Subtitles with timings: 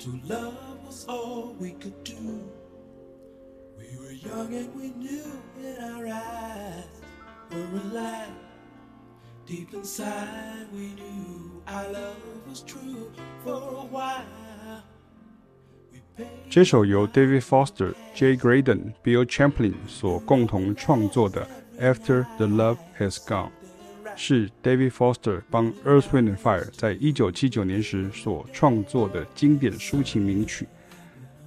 [0.00, 2.50] For a while, to love was all we could do.
[3.78, 5.24] We were young and we knew
[5.62, 6.84] in our eyes
[7.50, 8.30] were alive.
[9.46, 12.16] Deep inside, we knew our love
[12.48, 13.12] was true.
[13.44, 14.82] For a while,
[15.92, 21.46] we paid 这首由 David Foster、Jay Graydon、Bill Champlin 所共同创作的《
[21.80, 23.50] After the Love Has Gone》，
[24.23, 30.67] 是 David Foster 帮 Earth, Wind and Fire 在一九七九年时所创作的经典抒情名曲，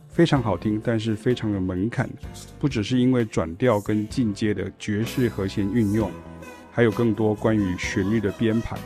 [0.09, 2.11] 非常好听，但是非常有门槛，
[2.59, 6.11] 不只是因为转调跟进阶的爵士和弦运用。
[6.73, 8.77] 还有更多关于旋律的编排。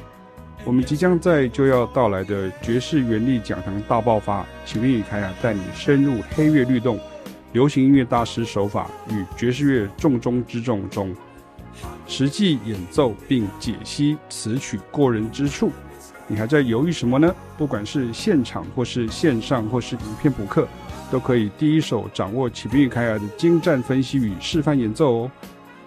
[0.67, 7.01] 我们即将在就要到来的爵士原力讲堂大爆发，启明与凯雅带你深入黑乐律动、
[7.55, 11.17] 流行音乐大师手法与爵士乐重中之重中，
[12.09, 15.71] 实际演奏并解析词曲过人之处。
[16.27, 17.33] 你还在犹豫什么呢？
[17.57, 20.67] 不管是现场或是线上或是影片补课，
[21.11, 25.31] 都可以第一手掌握启明与凯尔的精湛分析与示范演奏哦。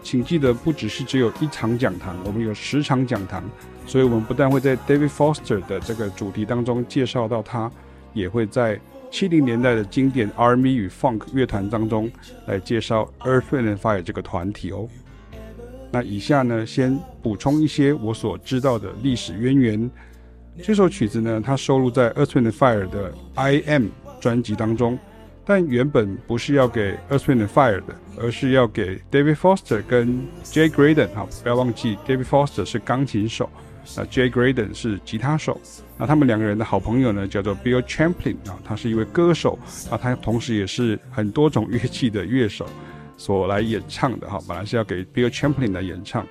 [0.02, 3.44] 请记得，不只是只有一场讲堂，我们有十场讲堂，
[3.86, 7.70] 所以我们不但会在 David Foster 的这个主题当中介绍到他，
[8.14, 8.80] 也会在
[9.12, 12.10] 七零年代的经典 R&B 与 Funk 乐团当中
[12.48, 14.88] 来介绍 Earth, Wind Fire 这个团体哦。
[15.92, 19.92] 那以下呢，先补充一些我所知道的历史渊源。
[20.64, 23.88] 这首曲子呢，它收录在 Earth, Wind Fire 的 I Am
[24.20, 24.98] 专辑当中。
[25.44, 33.50] 但原本不是要给 Earth, Wind Fire 的，而是要给 David Foster 跟 Jay Graden 哈，不要忘记 David Foster 是钢琴手，
[33.98, 35.60] 那 Jay Graden 是吉他手，
[35.98, 39.58] 那他们两个人的好朋友呢，叫做 Bill Champlin 啊，他是一位歌手，
[39.90, 42.68] 啊，他同时也是很多种乐器的乐手，
[43.22, 46.26] 所来演唱的哈，本来是要给 Bill Champlin 来演唱，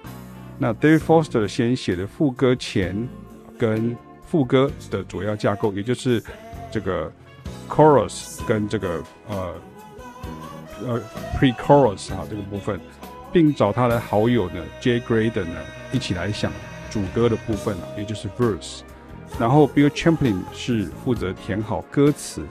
[0.58, 3.08] 那 David Foster 先写的副歌前
[3.56, 3.96] 跟
[4.26, 6.22] 副歌的主要架构，也就是
[6.70, 7.10] 这个。
[7.68, 9.54] Chorus 跟这个呃
[10.84, 11.00] 呃
[11.38, 12.80] Pre-chorus 哈这个部分，
[13.32, 15.60] 并找他的好友呢 Jay Graydon 呢
[15.92, 16.52] 一起来想
[16.90, 18.80] 主歌的部分啊，也就是 Verse，
[19.38, 22.44] 然后 Bill Champlin 是负责填好歌词。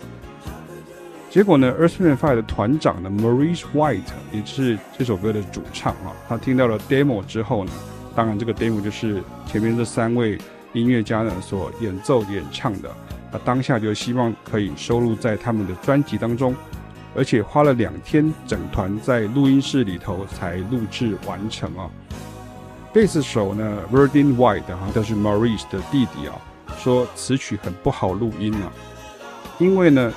[1.30, 4.02] 结果呢，earthman Fire 的团长呢 Maurice White
[4.32, 7.72] 也是这首歌的主唱啊，他听到了 demo 之后呢，
[8.16, 10.38] 当然这个 demo 就是前面这三位
[10.74, 12.90] 音乐家呢所演奏演唱的。
[13.32, 16.56] 他当下就希望可以收录在他们的专辑当中，
[17.16, 21.88] 而且花了两天，整团在录音室里头才录制完成啊。
[22.92, 26.34] 贝斯手呢，Verdin White 哈，都是 Maurice 的弟弟啊，
[26.80, 28.74] 说词曲很不好录音啊，
[29.60, 30.12] 因为呢，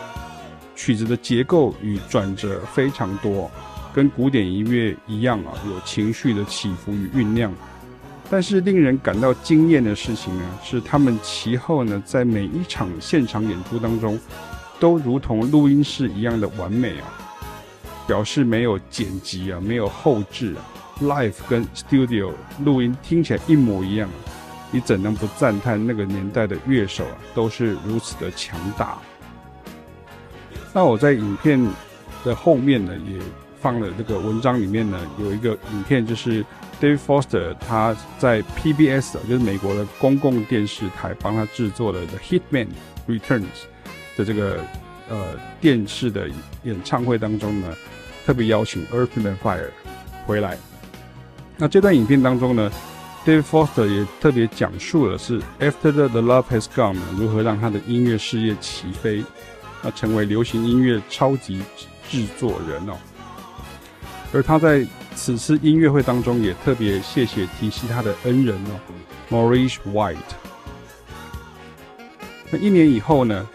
[0.75, 3.50] 曲子的结构与转折非常多，
[3.94, 7.53] 跟古典音乐一样啊，有情绪的起伏与酝酿。
[8.31, 14.19] 但是令人感到惊艳的事情呢，是他们其后呢，在每一场现场演出当中，
[14.81, 17.12] 都如同录音室一样的完美啊，
[18.06, 20.65] 表示没有剪辑啊，没有后置啊
[21.03, 22.33] ，live 跟 studio
[22.65, 24.16] 录音听起来一模一样啊，
[24.71, 28.97] 你怎能不赞叹那个年代的乐手啊，都是如此的强大？
[30.72, 31.60] 那我在影片
[32.25, 33.19] 的后面呢，也
[33.60, 36.44] 放了这个文章里面呢，有一个影片就是。
[36.81, 42.66] David Foster 他在 PBS 就是美国的公共电视台帮他制作的《The Hitman
[43.06, 43.44] Returns》
[44.16, 44.59] 的这个
[45.09, 45.27] 呃
[45.60, 46.28] 电视的
[46.65, 47.72] 演唱会当中呢，
[48.27, 49.71] 特别邀请 Earthman Fire
[50.27, 50.59] 回来。
[51.56, 52.69] 那这段影片当中呢
[53.25, 59.22] ，David Foster 也特别讲述了是 After the, the Love Has Gone 如何让他的音乐事业起飞，
[59.82, 61.62] 那成为流行音乐超级
[62.09, 62.97] 制作人哦。
[64.32, 68.81] 而他在此次音乐会当中也特别谢谢提携他的恩人哦
[69.31, 70.16] ，Maurice White。
[72.51, 73.48] 那一年以后呢，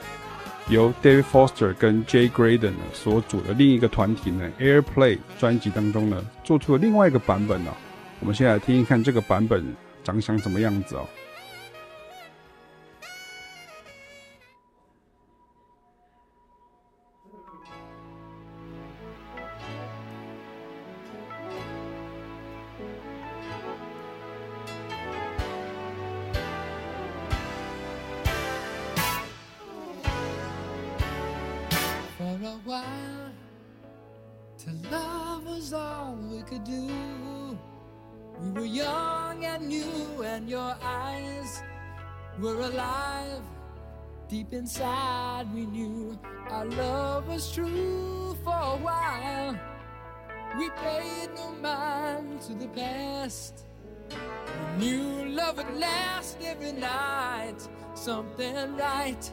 [0.69, 7.71] 由 David Foster 跟 Jay Graydon 呢所组的另一个团体呢，Airplay 专辑当中呢，做出了另外一个版本呢。
[8.19, 9.63] 我们先来听一看这个版本
[10.03, 11.07] 长相怎么样子哦。
[52.47, 53.65] To the past.
[54.79, 57.67] We knew love it last every night.
[57.97, 59.31] something right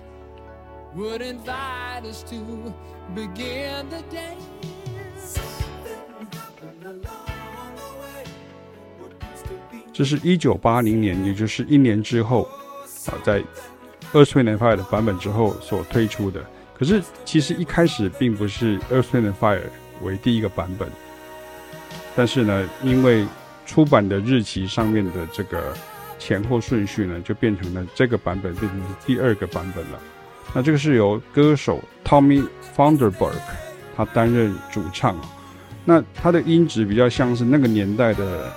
[0.96, 2.72] would invite us to
[3.14, 4.36] begin the day.
[9.92, 12.48] 这是一九八零年，也就是一年之后，
[13.06, 13.40] 啊，在
[14.12, 16.44] Earth, Wind and Fire 的版本之后所推出的。
[16.76, 19.60] 可是其实一开始并不是 Earth, Wind and Fire
[20.02, 20.90] 为第一个版本，
[22.14, 23.26] 但是呢，因为
[23.66, 25.74] 出版的日期上面的这个
[26.18, 30.00] 前后顺序呢，就变成了这个版本变成是第二个版本了。
[30.54, 32.46] 那这个是由歌手 Tommy
[32.76, 33.34] Funderburk
[33.96, 35.16] 他担任主唱，
[35.84, 38.52] 那他的音质比较像是那个年代的。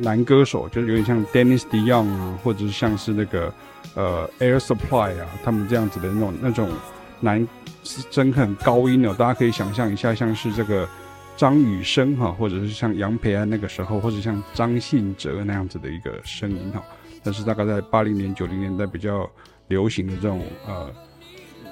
[0.00, 3.52] 男歌手就是有点像 Dennis DeYoung 啊，或者是像是那个
[3.96, 6.70] 呃 Air Supply 啊，他们这样子的那种那种
[7.18, 7.48] 男
[7.82, 10.88] 声很高音哦，大家可以想象一下，像是这个
[11.38, 16.82] 张雨生哈，或者是像杨培安那个时候，或者像张信哲那样子的一个声音哈。
[17.22, 19.30] 但是大概在八零年九零年代比较
[19.68, 20.92] 流行的这种呃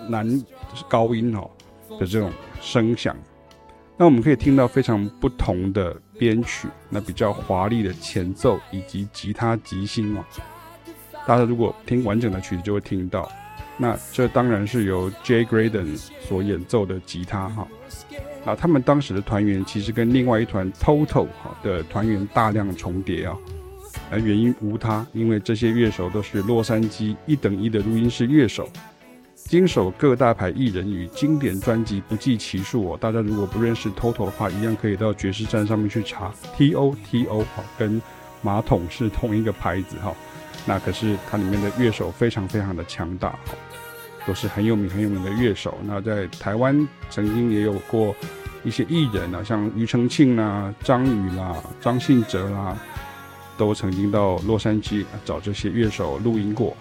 [0.09, 0.25] 男
[0.89, 1.51] 高音哦
[1.99, 2.31] 的这种
[2.61, 3.17] 声响。
[3.97, 10.25] 那我们可以听到非常不同的编曲，那比较华丽的前奏以及吉他即兴哦。
[11.27, 13.29] 大家如果听完整的曲子就会听到，
[13.77, 17.67] 那这当然是由 Jay Graydon 所演奏的吉他哈。
[18.47, 23.37] 啊，他们当时的团员其实跟另外一团 Toto 哈的团员大量重叠啊，
[24.09, 28.69] 而原因无他，因为这些乐手都是洛杉矶一等一的录音室乐手。
[29.35, 32.99] 经手各大牌艺人与经典专辑不计其数哦。
[33.01, 38.01] 大家如果不认识 Toto 的话，一样可以到爵士站上面去查 T O T O 哈，跟
[38.43, 40.15] 马桶是同一个牌子哈。
[40.67, 43.55] 那可是它里面的乐手非常非常的强大哈，
[44.27, 45.79] 都是很有名很有名的乐手。
[45.85, 48.15] 那在台湾曾经也有过
[48.65, 52.77] 一些艺人啊，像庾澄庆啦、张宇啦、张信哲啦，
[53.57, 56.77] 都曾经到洛杉矶找这些乐手录音过。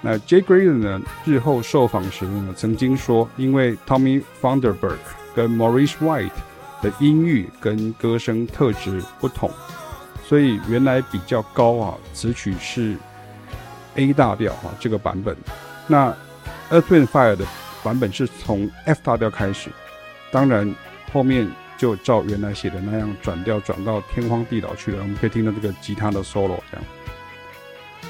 [0.00, 1.00] 那 Jay Graydon 呢？
[1.24, 4.98] 日后受访时呢，曾经说，因为 Tommy Funderburk
[5.34, 6.30] 跟 Maurice White
[6.80, 9.50] 的音域跟歌声特质不同，
[10.24, 12.96] 所以原来比较高啊，词曲是
[13.96, 15.36] A 大调啊，这个版本。
[15.88, 16.14] 那
[16.70, 17.44] Earth Wind Fire 的
[17.82, 19.70] 版本是从 F 大调开始，
[20.30, 20.74] 当然
[21.12, 24.98] 后面就照原来写的那样转调转到天荒地老去了。
[25.02, 26.84] 我们可以听到这个吉他的 solo 这样。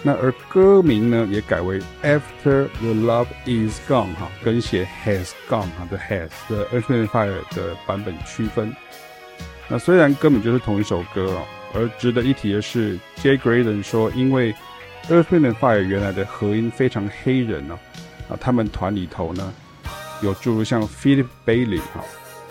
[0.02, 7.54] 那而歌名呢，也改为 After the Love Is Gone 哈，跟写 Has Gone 哈的 Has 的 Earth Wind Fire
[7.54, 8.74] 的版本区分。
[9.68, 11.42] 那虽然根本就是同一首歌哦，
[11.74, 14.54] 而值得一提的是，Jay Graydon 说，因为
[15.08, 17.80] Earth Wind Fire 原来的和音非常黑人哦，啊，
[18.28, 19.52] 啊他们团里头呢
[20.22, 22.04] 有诸如像 Philip Bailey 哈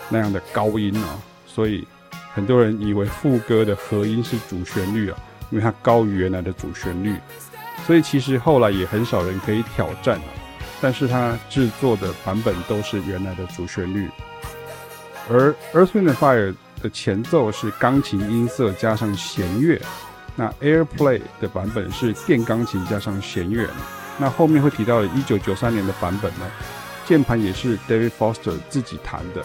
[0.08, 1.86] 那样的高音啊，所以
[2.34, 5.18] 很多人以为副歌的和音是主旋律啊。
[5.50, 7.16] 因为它高于原来的主旋律，
[7.86, 10.28] 所以其实后来也很少人可以挑战啊。
[10.78, 14.10] 但是它制作的版本都是原来的主旋律，
[15.30, 19.80] 而 Earth Wind Fire 的前奏是钢琴音色加上弦乐，
[20.36, 23.66] 那 Airplay 的版本是电钢琴加上弦乐。
[24.18, 26.50] 那后面会提到的1993年的版本呢，
[27.06, 29.42] 键盘也是 David Foster 自己弹的。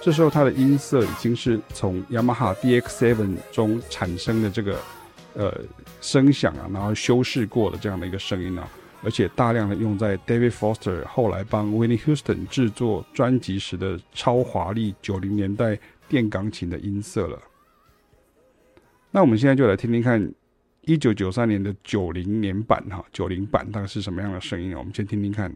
[0.00, 4.78] 这时候他的音色已经是从 Yamaha DX7 中产生的这个。
[5.34, 5.50] 呃，
[6.02, 8.68] 声响啊，然后修饰过的这样的一个声音啊，
[9.02, 17.38] 而且大量的用在 David Foster 后来帮 Whitney Houston 制作专辑时的超华丽九零年代电钢琴的音色了。
[19.10, 20.30] 那我们现在就来听听看
[20.84, 24.76] 一九九三年的九零年版哈，九零版大概是什么样的声音？
[24.76, 25.54] 我们先听听看。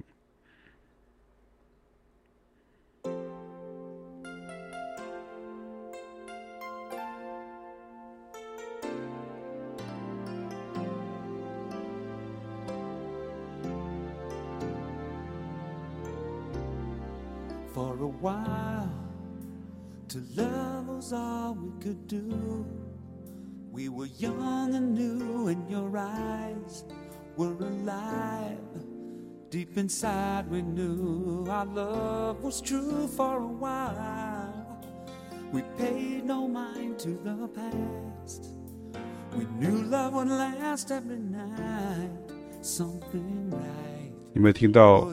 [44.32, 45.12] 有没有听到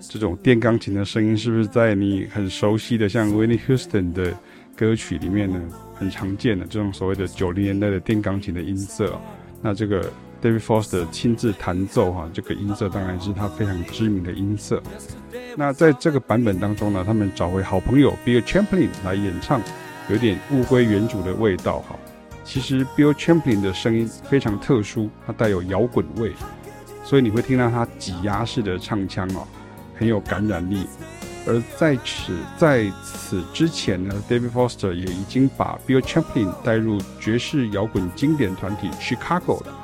[0.00, 1.36] 这种电钢琴的声音？
[1.36, 4.36] 是不是在你很熟悉的像 Whitney Houston 的
[4.78, 5.60] 歌曲里面呢？
[5.96, 9.20] 很常见的这种所谓的九零年代的电钢琴的音色。
[9.60, 10.08] 那这个。
[10.40, 14.80] David Foster 亲自弹奏哈，这个音色当然是他非常知名的音色。
[15.56, 19.60] 那在这个版本当中呢，他们找回好朋友 Bill Champlin 来演唱，
[20.08, 21.96] 有点物归原主的味道哈。
[22.44, 26.32] 其实 Bill Champlin 的声音非常特殊，它带有摇滚味，
[27.02, 29.44] 所以你会听到他挤压式的唱腔哦，
[29.96, 30.86] 很有感染力。
[31.48, 39.74] 而在此在此之前呢，David Foster 也已经把 Bill Champlin 带入爵士摇滚经典团体 Chicago 了。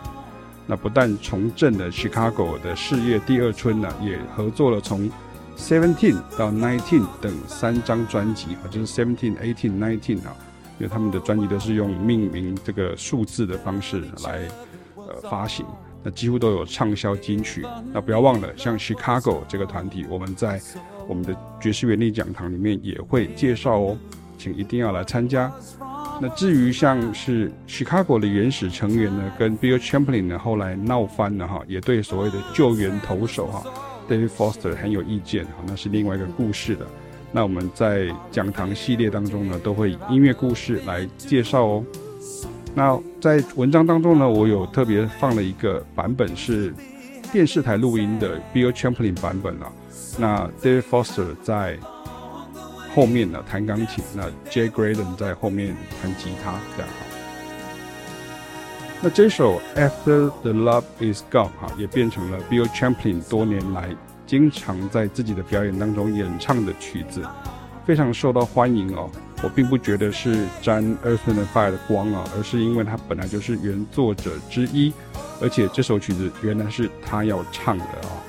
[0.67, 5.11] 那不但重振了 Chicago 的事业第二春呢，也合作了从
[5.57, 10.37] Seventeen 到 Nineteen 等三张专辑啊，就是 Seventeen、Eighteen、Nineteen 啊，
[10.79, 14.41] 因为他们的专辑都是用命名这个数字的方式来
[14.97, 15.65] 呃发行，
[16.03, 17.67] 那几乎都有畅销金曲。
[17.93, 20.61] 那不要忘了，像 Chicago 这个团体，我们在
[21.09, 23.99] 我们的爵士原力讲堂里面也会介绍哦，
[24.39, 25.53] 请一定要来参加。
[26.21, 33.65] 那至于像是 Chicago 的原始成员呢，跟 Bill Champlin 呢后来闹翻了哈，也对所谓的救援投手哈
[34.09, 36.87] David Foster 很有意见哈，那是另外一个故事的。
[37.33, 41.85] 那我们在讲堂系列当中呢，都会以音乐故事来介绍哦。
[42.77, 46.73] 那在文章当中呢，我有特别放了一个版本是
[47.35, 49.67] 电视台录音的 Bill Champlin 版本啊。
[50.17, 51.77] 那 David Foster 在
[52.95, 56.97] 后面呢弹钢琴，那 Jay Graydon 在后面弹吉他，这样哈。
[59.03, 63.89] 那这首 After the Love Is Gone 哈，也变成了 Bill Champlin 多年来
[64.29, 67.21] 经常在自己的表演当中演唱的曲子，
[67.85, 69.11] 非常受到欢迎哦。
[69.43, 74.91] 我并不觉得是沾 Earth Wind & Fire 的光啊，而是因为他本来就是原作者之一，
[75.41, 78.21] 而且这首曲子原来是他要唱的哦。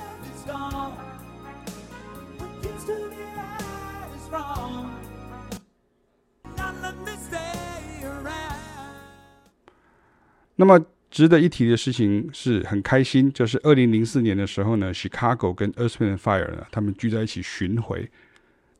[10.58, 10.78] 那么
[11.10, 18.10] 值得一提的事情是很开心，就是二零零四年的时候呢，Chicago 跟 Earth Wind & Fire 呢，他们聚在一起巡回。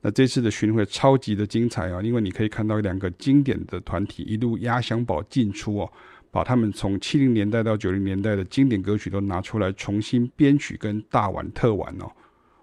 [0.06, 5.92] 那这次的巡回超级的精彩啊，因为你可以看到两个经典的团体一路压箱宝进出哦，
[6.30, 12.06] 把他们从七零年代到九零年代的经典歌曲都拿出来重新编曲跟大玩特玩哦。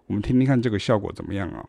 [0.08, 1.66] 我们听听看这个效果怎么样啊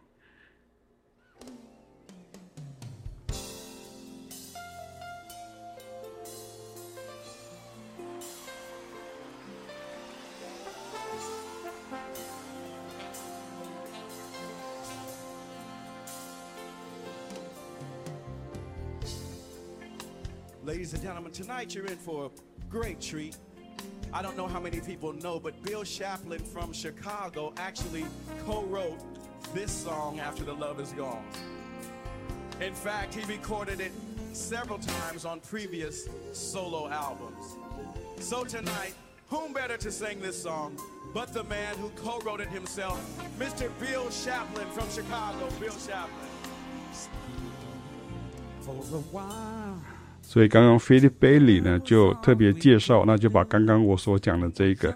[20.64, 22.30] ？Ladies and gentlemen, tonight you're in for a
[22.70, 23.36] great treat.
[24.14, 28.06] I don't know how many people know, but Bill Champlin from Chicago actually
[28.46, 28.98] co-wrote
[29.52, 31.22] this song, After the Love Is Gone.
[32.62, 33.92] In fact, he recorded it
[34.32, 37.58] several times on previous solo albums.
[38.20, 38.94] So tonight,
[39.28, 40.78] whom better to sing this song
[41.12, 42.98] but the man who co-wrote it himself,
[43.38, 43.70] Mr.
[43.78, 45.46] Bill Champlin from Chicago.
[45.60, 46.28] Bill Champlin.
[48.62, 49.63] For a while.
[50.26, 54.92] 所以刚刚 Philip Bailey 呢就特别介绍，那就把刚刚我所讲的这个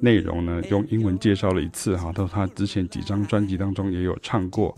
[0.00, 4.74] 内容呢用英文介绍了一次哈，到他之前几张专辑当中也有唱过。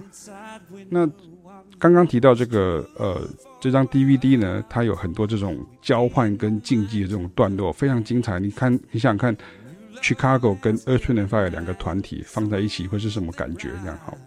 [0.88, 1.08] 那
[1.78, 3.20] 刚刚提到这个呃
[3.60, 8.40] 这张 DVD 呢，它有很多这种交换跟竞技的这种段落，非常精彩。
[8.40, 9.36] 你看，你想看
[10.02, 13.70] ，Chicago 跟 Earth Wind & Fire 两个团体放在一起会是什么感觉？
[13.82, 14.18] 这样好。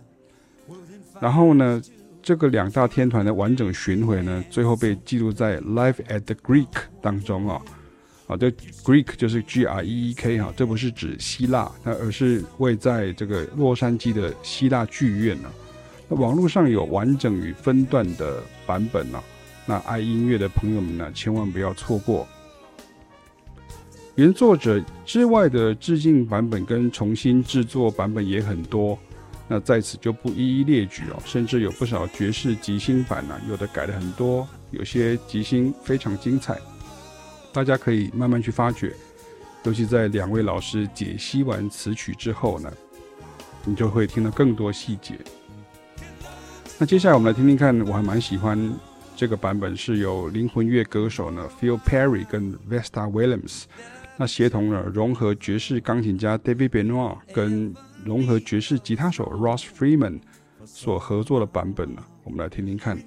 [1.20, 1.82] 然后呢？
[2.28, 6.66] 这个两大天团的完整巡回呢，最后被记录在《Live at the Greek》
[7.02, 7.62] 当中啊，
[8.28, 8.50] 啊，这
[8.84, 15.50] Greek 就是 G R E E K 哈，这不是指希腊，那而是位在这个洛杉矶的希腊剧院呢。
[16.10, 19.24] 那网络上有完整与分段的版本呢，
[19.66, 22.28] 那爱音乐的朋友们呢，千万不要错过。
[24.16, 29.00] 原作者之外的致敬版本跟重新制作版本也很多。
[29.50, 36.60] 那在此就不一一列举哦，甚至有不少爵士即兴版呢、有的改了很多，有些即兴非常精彩，
[37.54, 38.94] 大家可以慢慢去发掘。
[39.64, 42.70] 尤其在两位老师解析完词曲之后呢，
[43.64, 45.18] 你就会听到更多细节。
[46.78, 48.74] 那接下来我们来听听看，我还蛮喜欢
[49.16, 53.64] 这个版本，是由灵魂乐歌手呢 Phil Perry 跟 Vesta Williams，
[54.18, 57.74] 那协同了融合爵士钢琴家 David Benoit 跟。
[58.08, 60.18] 融合爵士吉他手 ross freeman
[60.66, 62.98] 所合作的版本呢我们来听听看。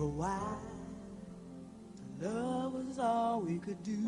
[0.00, 0.62] for a while.
[2.22, 4.00] Love was all we could do.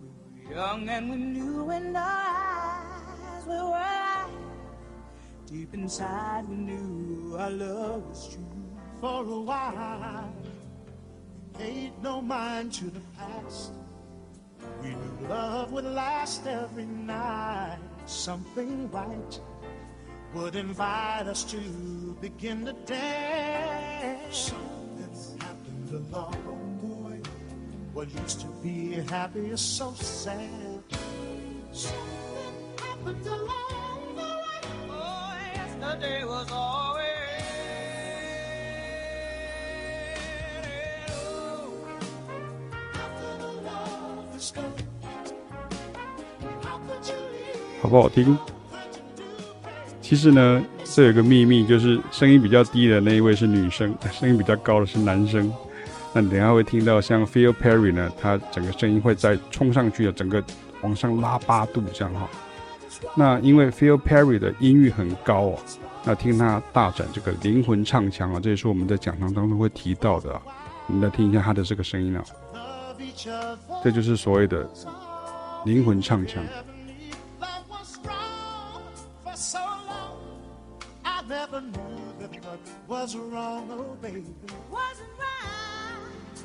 [0.00, 4.30] We were young and we knew, and our eyes were wide.
[5.46, 8.46] Deep inside, we knew our love was true.
[9.00, 13.72] For a while, we paid no mind to the past.
[14.80, 17.78] We knew love would last every night.
[18.06, 19.40] Something right
[20.33, 21.57] would invite us to
[22.21, 24.51] begin to dance.
[24.51, 27.21] Something happened along the way.
[27.93, 30.83] What used to be happy is so sad.
[31.71, 31.97] Something
[32.77, 34.61] happened along the way.
[34.91, 37.05] Oh, yesterday was always.
[42.93, 44.73] After the love is gone,
[46.61, 47.81] how could you leave?
[47.81, 48.37] 好不好听？
[50.14, 55.52] 其实呢，这有个秘密，就是声音比较低的那一位是女生， 声音比较高的是男生。
[56.12, 60.40] 那你等下会听到像 Phil Perry 呢，他整个声音会再冲上去的，整个
[60.82, 62.28] 往上拉八度这样哈。
[63.16, 65.58] 那因为 Phil Perry 的音域很高哦，
[66.04, 70.40] 那听他大展这个灵魂唱腔啊，这也是我们在讲堂当中会提到的啊。
[70.86, 72.22] 我们来听一下他的这个声音啊，
[73.82, 74.64] 这就是所谓的
[75.64, 76.40] 灵魂唱腔。
[81.27, 84.23] never knew that love was wrong, oh baby.
[84.71, 86.41] Wasn't right.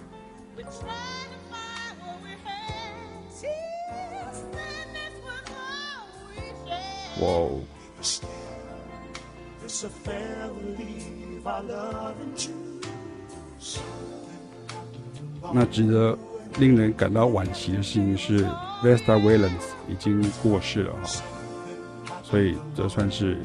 [0.56, 2.92] We tried to find what we had.
[3.40, 7.20] Tears, and this was all we shared.
[7.20, 7.62] 哇哦！
[9.62, 12.80] This affair will leave our love in June.
[15.52, 16.18] 那值得
[16.58, 18.44] 令人感到惋惜的事情是，
[18.82, 23.38] Vesta Williams 已经过世了哈，所以这算是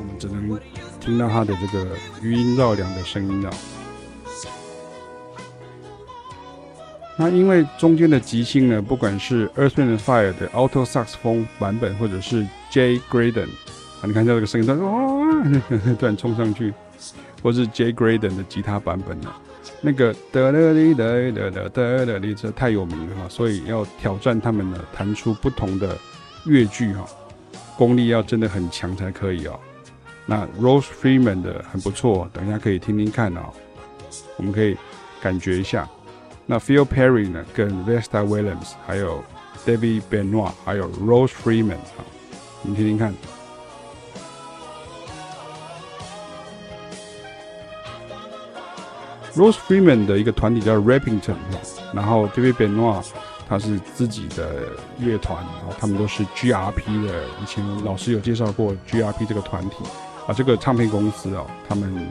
[0.00, 0.58] 我们只能
[0.98, 1.88] 听到他的这个
[2.22, 3.50] 余音绕梁的声音了。
[7.18, 13.48] 那因为中间的即兴呢，不管是 Earth Wind and Fire 的 Auto Sax 风版本，或者是 Jay Graden，
[14.00, 15.44] 啊，你看到这个声音，突然哇，
[16.00, 16.72] 突然冲上去，
[17.42, 19.30] 或是 Jay Graden 的吉他版本呢。
[19.82, 25.94] 那个哒哒哩哒哒哒哒哒哩，这太有名了哈，所以要挑战他们呢，弹出不同的
[26.46, 27.04] 乐句哈，
[27.76, 29.60] 功力要真的很强才可以哦。
[30.26, 33.52] 那 Rose Freeman 的很不错，等一下可以听听看哦，
[34.36, 34.76] 我们可以
[35.20, 35.88] 感觉一下。
[36.46, 39.22] 那 Phil Perry 呢，跟 Vesta Williams，还有
[39.66, 42.04] David Benoit，还有 Rose Freeman 啊，
[42.62, 43.14] 我们听听看。
[49.34, 51.36] Rose Freeman 的一个团体叫 Rappington，
[51.94, 53.06] 然后 David Benoit
[53.48, 57.24] 他是自己的乐团，然后他们都是 GRP 的。
[57.40, 59.76] 以前老师有介绍过 GRP 这个团体
[60.30, 62.08] 啊，这个唱片公司啊，他们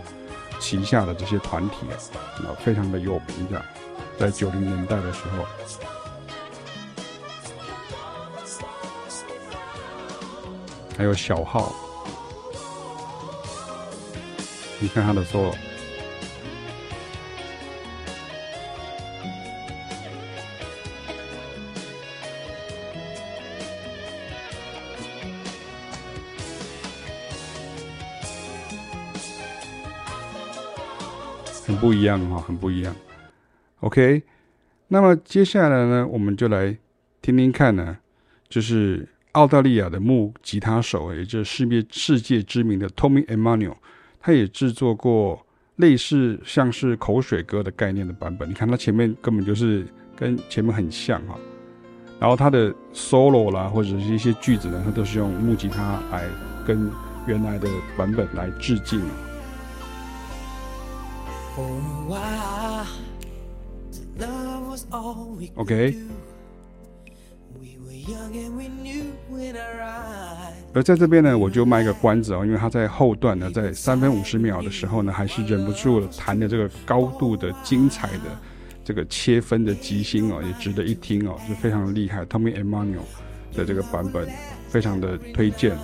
[0.59, 3.63] 旗下的这些团体啊，非常的有名的，
[4.19, 5.45] 在九零年代的时候，
[10.97, 11.73] 还有小号，
[14.79, 15.68] 你看他的 solo。
[31.69, 32.95] 很不一样哈，很不一样。
[33.81, 34.23] OK，
[34.87, 36.75] 那么接下来呢，我们就来
[37.21, 37.95] 听听看呢，
[38.49, 43.75] 就是澳大利亚的木吉他手，也就是世界世界知名的 Tommy Emmanuel，
[44.19, 48.49] 他也制作过类似像是口水歌的概念的版本。
[48.49, 51.37] 你看他前面根本就是跟前面很像哈，
[52.19, 56.27] 然后他的 solo 啦，或者是一些句子呢，他都是用木吉他来
[56.65, 56.89] 跟
[57.27, 58.99] 原来的版本来致敬。
[65.55, 65.95] OK，
[70.73, 78.23] 而在这边呢，我就卖个关子哦，因为他在后段呢，在三分五十秒的时候呢，还是忍不住弹的这个高度的精彩的
[78.83, 82.25] 这个切分的即兴哦，也值得一听哦，是非常的厉害。
[82.25, 83.03] Tommy Emmanuel
[83.53, 84.27] 的这个版本
[84.69, 85.77] 非常的推荐。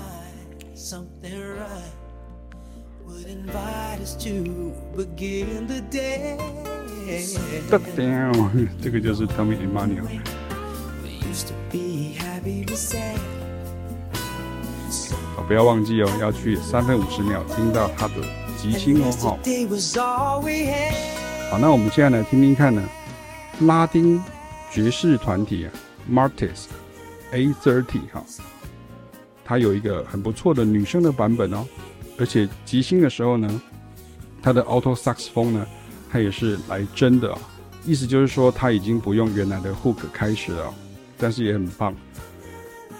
[8.81, 10.05] 这个就是 Tommy Emmanuel。
[15.35, 18.13] 好，不要忘记哦，要去三分五十秒听到他的
[18.57, 19.39] 即兴哦，好。
[21.51, 22.83] 好，那我们现在来听听看呢，
[23.61, 24.23] 拉丁
[24.71, 25.71] 爵士团体啊
[26.09, 26.65] ，Martis
[27.31, 28.23] A Thirty 哈，
[29.43, 31.65] 它有一个很不错的女生的版本哦，
[32.19, 33.61] 而且即兴的时候呢。
[34.45, 35.65] 他的 auto sax 风呢，
[36.11, 37.35] 它也是来真的，
[37.83, 40.71] 意思就是说它已经不用原来的 hook 开始了，
[41.17, 41.95] 但是也很棒。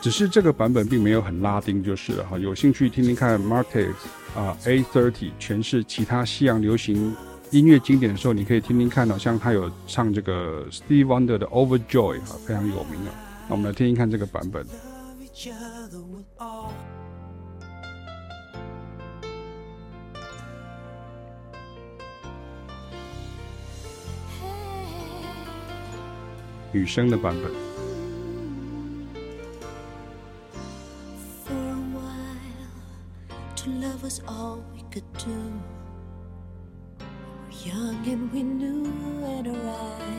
[0.02, 2.40] 只是这个版本并没有很拉丁，就是了哈。
[2.40, 3.94] 有兴趣听听看 Marquez
[4.36, 7.16] 啊 A30 诠释其他西洋流行
[7.52, 13.14] 音乐经典的时候，你可以听听看，好像他有唱这个 Steve Wonder 的 Overjoy 啊，非常有名啊。
[13.48, 14.66] 那我们来听听看这个版本。
[26.76, 27.50] 女生的版本。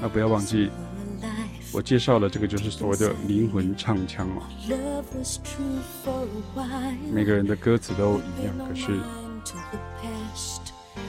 [0.01, 0.71] 那不要忘记，
[1.75, 4.45] 我介绍的这个就是所谓的灵魂唱腔嘛。
[7.13, 8.99] 每个人的歌词都一样，可是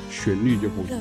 [0.09, 0.99] 旋律就不一样。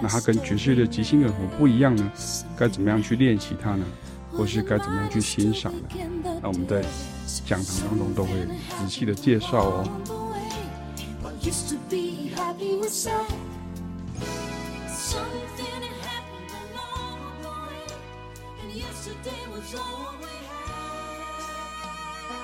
[0.00, 2.12] 那它跟爵士乐的即兴有什么不一样呢？
[2.60, 3.86] 该怎么样去练习它呢？
[4.36, 5.88] 或是该怎么样去欣赏呢？
[6.42, 6.84] 那我们在
[7.46, 8.32] 讲堂当中都会
[8.78, 9.88] 仔细的介绍哦。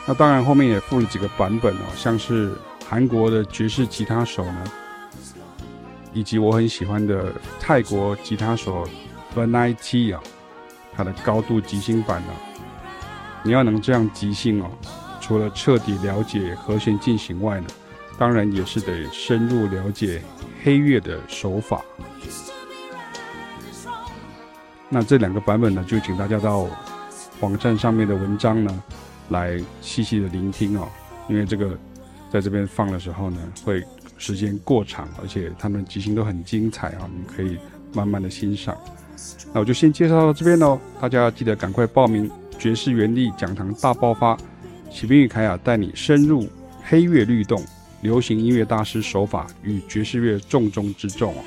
[0.06, 2.56] 那当然，后面也附了几个版本哦，像是
[2.88, 4.64] 韩国的爵士吉他手呢，
[6.14, 8.88] 以及我很喜欢的泰国吉他手
[9.36, 10.22] Vinai T 啊，
[10.94, 12.32] 它的高度即兴版呢，
[13.44, 14.70] 你要能这样即兴哦，
[15.20, 17.66] 除了彻底了解和弦进行外呢，
[18.16, 20.22] 当然也是得深入了解
[20.62, 21.84] 黑乐的手法。
[24.88, 26.66] 那这两个版本呢，就请大家到
[27.40, 28.82] 网站上面的文章呢，
[29.28, 30.88] 来细细的聆听哦。
[31.28, 31.76] 因为这个
[32.30, 33.84] 在这边放的时候呢，会
[34.16, 37.58] 时间过长，而且他们即兴都很精彩啊，你可以
[37.92, 38.74] 慢慢的欣赏。
[39.52, 44.36] 那我就先介绍到这边喽，大家记得赶快报名爵士原力讲堂大爆发，
[44.90, 46.48] 启兵与凯亚带你深入
[46.82, 47.62] 黑乐律动、
[48.02, 51.38] 流行音乐大师手法与爵士乐重中之重哦。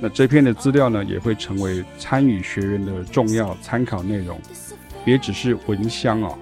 [0.00, 4.38] 那这篇的资料呢，也会成为参与学员的重要参考内容，
[5.04, 6.36] 别只是闻香哦，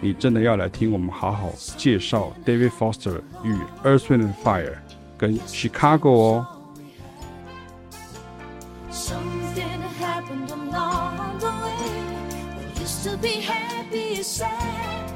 [0.00, 4.72] 你真的要来听我们好好介绍 David Foster 与 Earth Wind and Fire
[5.18, 6.46] 跟 Chicago 哦。
[13.24, 15.10] be happy or sad.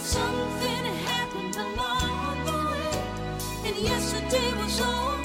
[0.00, 5.23] Something happened along the way, and yesterday was over.